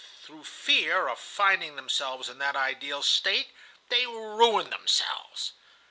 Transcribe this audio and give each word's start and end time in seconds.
Through 0.23 0.45
fear 0.45 1.07
of 1.07 1.19
finding 1.19 1.75
themselves 1.75 2.27
in 2.27 2.39
that 2.39 2.55
ideal 2.55 3.03
state, 3.03 3.51
they 3.89 4.07
ruin 4.07 4.71
themselves. 4.71 5.53